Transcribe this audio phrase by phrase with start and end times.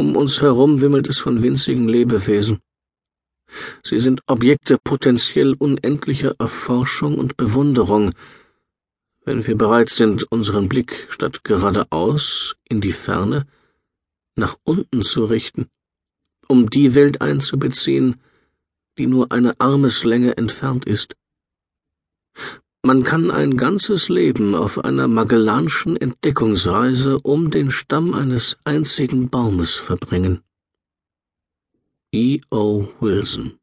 [0.00, 2.60] Um uns herum wimmelt es von winzigen Lebewesen.
[3.84, 8.14] Sie sind Objekte potenziell unendlicher Erforschung und Bewunderung,
[9.26, 13.46] wenn wir bereit sind, unseren Blick statt geradeaus in die Ferne
[14.36, 15.68] nach unten zu richten,
[16.48, 18.22] um die Welt einzubeziehen,
[18.96, 21.14] die nur eine Armeslänge entfernt ist.
[22.82, 29.74] Man kann ein ganzes Leben auf einer Magellanschen Entdeckungsreise um den Stamm eines einzigen Baumes
[29.74, 30.42] verbringen.
[32.10, 32.40] E.
[32.50, 32.88] O.
[33.00, 33.60] Wilson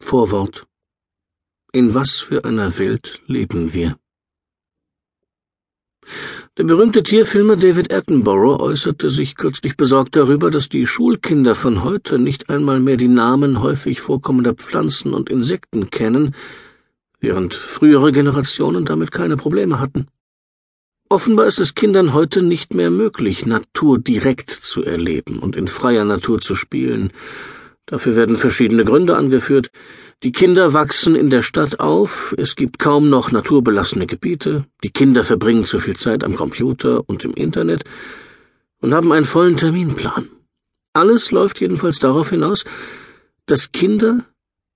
[0.00, 0.68] Vorwort
[1.72, 3.98] In was für einer Welt leben wir?
[6.58, 12.18] Der berühmte Tierfilmer David Attenborough äußerte sich kürzlich besorgt darüber, dass die Schulkinder von heute
[12.18, 16.34] nicht einmal mehr die Namen häufig vorkommender Pflanzen und Insekten kennen,
[17.20, 20.08] während frühere Generationen damit keine Probleme hatten.
[21.08, 26.04] Offenbar ist es Kindern heute nicht mehr möglich, Natur direkt zu erleben und in freier
[26.04, 27.14] Natur zu spielen.
[27.86, 29.70] Dafür werden verschiedene Gründe angeführt.
[30.22, 35.24] Die Kinder wachsen in der Stadt auf, es gibt kaum noch naturbelassene Gebiete, die Kinder
[35.24, 37.82] verbringen zu viel Zeit am Computer und im Internet
[38.80, 40.28] und haben einen vollen Terminplan.
[40.92, 42.64] Alles läuft jedenfalls darauf hinaus,
[43.46, 44.24] dass Kinder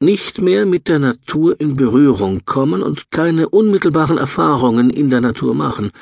[0.00, 5.54] nicht mehr mit der Natur in Berührung kommen und keine unmittelbaren Erfahrungen in der Natur
[5.54, 5.92] machen.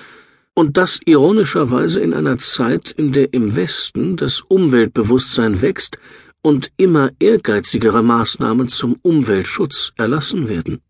[0.54, 5.98] Und das ironischerweise in einer Zeit, in der im Westen das Umweltbewusstsein wächst
[6.44, 10.82] und immer ehrgeizigere Maßnahmen zum Umweltschutz erlassen werden.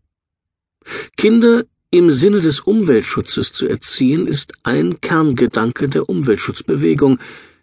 [1.15, 7.19] Kinder im Sinne des Umweltschutzes zu erziehen, ist ein Kerngedanke der Umweltschutzbewegung.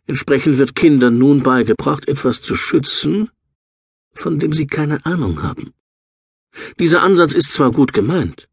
[0.07, 3.29] Entsprechend wird Kindern nun beigebracht, etwas zu schützen,
[4.15, 5.75] von dem sie keine Ahnung haben.
[6.81, 8.49] Dieser Ansatz ist zwar gut gemeint,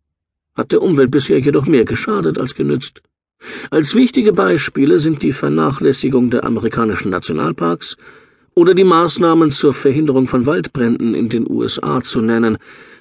[0.53, 3.01] hat der Umwelt bisher jedoch mehr geschadet als genützt.
[3.71, 7.95] Als wichtige Beispiele sind die Vernachlässigung der amerikanischen Nationalparks
[8.59, 12.57] oder die Maßnahmen zur Verhinderung von Waldbränden in den USA zu nennen.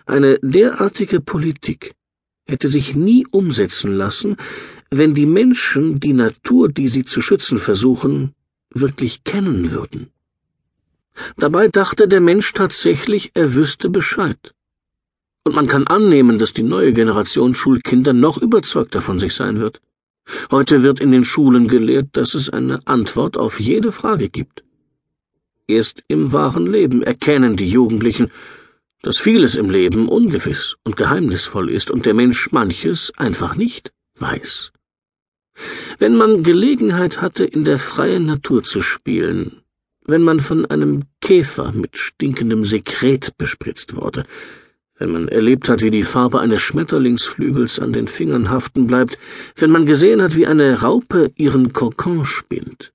[0.06, 1.94] Eine derartige Politik
[2.46, 4.36] hätte sich nie umsetzen lassen,
[4.88, 8.36] wenn die Menschen die Natur, die sie zu schützen versuchen,
[8.72, 10.10] wirklich kennen würden.
[11.36, 14.54] Dabei dachte der Mensch tatsächlich, er wüsste Bescheid.
[15.42, 19.80] Und man kann annehmen, dass die neue Generation Schulkinder noch überzeugter von sich sein wird.
[20.52, 24.62] Heute wird in den Schulen gelehrt, dass es eine Antwort auf jede Frage gibt.
[25.68, 28.30] Erst im wahren Leben erkennen die Jugendlichen,
[29.02, 34.72] dass vieles im Leben ungewiss und geheimnisvoll ist und der Mensch manches einfach nicht weiß.
[35.98, 39.60] Wenn man Gelegenheit hatte, in der freien Natur zu spielen,
[40.06, 44.24] wenn man von einem Käfer mit stinkendem Sekret bespritzt wurde,
[44.96, 49.18] wenn man erlebt hat, wie die Farbe eines Schmetterlingsflügels an den Fingern haften bleibt,
[49.54, 52.94] wenn man gesehen hat, wie eine Raupe ihren Kokon spinnt,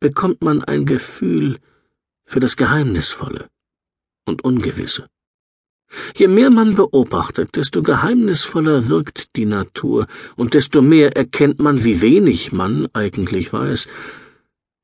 [0.00, 1.58] bekommt man ein Gefühl
[2.26, 3.48] für das Geheimnisvolle
[4.26, 5.08] und Ungewisse.
[6.16, 12.00] Je mehr man beobachtet, desto geheimnisvoller wirkt die Natur, und desto mehr erkennt man, wie
[12.02, 13.86] wenig man eigentlich weiß.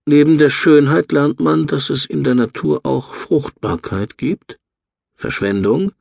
[0.07, 4.59] Neben der Schönheit lernt man, dass es in der Natur auch Fruchtbarkeit gibt,
[5.15, 5.93] Verschwendung,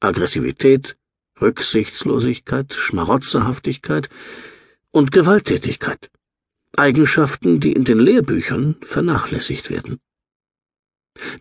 [0.00, 0.96] Aggressivität,
[1.40, 4.08] Rücksichtslosigkeit, Schmarotzerhaftigkeit
[4.90, 6.10] und Gewalttätigkeit,
[6.76, 10.00] Eigenschaften, die in den Lehrbüchern vernachlässigt werden.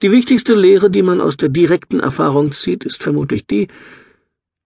[0.01, 3.67] Die wichtigste Lehre, die man aus der direkten Erfahrung zieht, ist vermutlich die,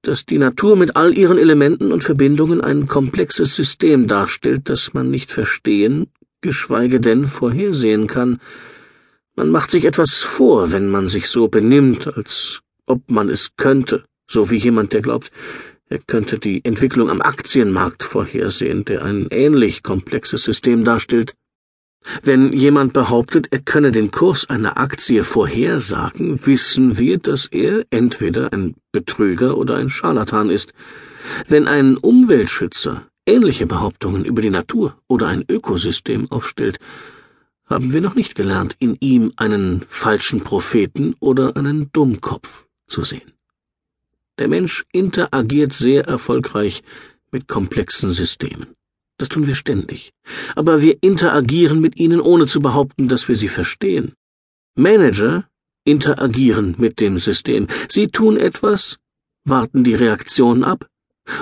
[0.02, 5.12] dass die Natur mit all ihren Elementen und Verbindungen ein komplexes System darstellt, das man
[5.12, 6.08] nicht verstehen,
[6.42, 8.40] geschweige denn vorhersehen kann.
[9.36, 14.04] Man macht sich etwas vor, wenn man sich so benimmt, als ob man es könnte,
[14.28, 15.32] so wie jemand, der glaubt,
[15.88, 21.34] er könnte die Entwicklung am Aktienmarkt vorhersehen, der ein ähnlich komplexes System darstellt.
[22.24, 28.52] Wenn jemand behauptet, er könne den Kurs einer Aktie vorhersagen, wissen wir, dass er entweder
[28.52, 30.74] ein Betrüger oder ein Scharlatan ist.
[31.48, 36.80] Wenn ein Umweltschützer ähnliche Behauptungen über die Natur oder ein Ökosystem aufstellt,
[37.66, 43.32] haben wir noch nicht gelernt, in ihm einen falschen Propheten oder einen Dummkopf zu sehen.
[44.40, 46.84] Der Mensch interagiert sehr erfolgreich
[47.32, 48.76] mit komplexen Systemen.
[49.22, 50.14] Das tun wir ständig.
[50.56, 54.14] Aber wir interagieren mit ihnen, ohne zu behaupten, dass wir sie verstehen.
[54.74, 55.48] Manager
[55.84, 57.68] interagieren mit dem System.
[57.88, 58.98] Sie tun etwas,
[59.44, 60.90] warten die Reaktion ab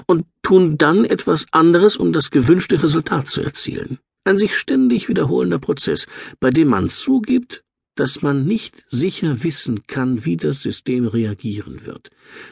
[0.07, 3.99] und tun dann etwas anderes, um das gewünschte Resultat zu erzielen.
[4.25, 6.07] Ein sich ständig wiederholender Prozess,
[6.41, 7.63] bei dem man zugibt,
[7.95, 12.09] dass man nicht sicher wissen kann, wie das System reagieren wird.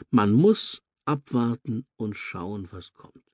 [0.09, 3.26] Man muss abwarten und schauen, was kommt.